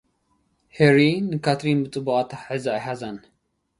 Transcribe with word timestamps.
ሃሪ፡ 0.75 0.99
ንካትሪን 1.31 1.79
ብጽቡቕ 1.83 2.15
ኣተሓሕዛ 2.21 2.65
ኣይሓዛን። 2.77 3.17